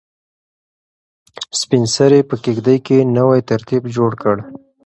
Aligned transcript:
سپین 1.59 1.83
سرې 1.95 2.19
په 2.29 2.35
کيږدۍ 2.43 2.77
کې 2.85 2.97
نوی 3.17 3.41
ترتیب 3.49 3.83
جوړ 3.95 4.11
کړ. 4.21 4.35